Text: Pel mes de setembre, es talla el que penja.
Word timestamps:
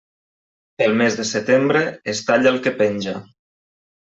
Pel 0.81 0.95
mes 1.01 1.17
de 1.19 1.25
setembre, 1.33 1.83
es 2.15 2.25
talla 2.31 2.55
el 2.55 2.61
que 2.65 2.77
penja. 2.81 3.15